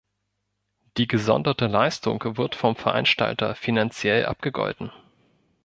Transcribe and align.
Die 0.97 1.07
gesonderte 1.07 1.67
Leistung 1.67 2.35
wird 2.35 2.55
vom 2.55 2.75
Veranstalter 2.75 3.53
finanziell 3.53 4.25
abgegolten. 4.25 4.91